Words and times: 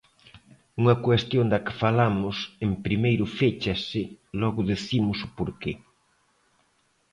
Unha 0.81 0.95
cuestión 1.05 1.45
da 1.51 1.59
que 1.65 1.73
falamos 1.83 2.35
en 2.63 2.71
'Primeiro 2.81 3.25
féchase, 3.37 4.03
logo 4.41 4.59
dicimos 4.71 5.19
o 5.27 5.31
porqué'. 5.37 5.77